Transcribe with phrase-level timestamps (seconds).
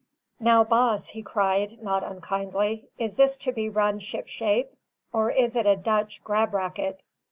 [0.39, 4.71] "Now, boss!" he cried, not unkindly, "is this to be run shipshape?
[5.13, 7.03] or is it a Dutch grab racket?"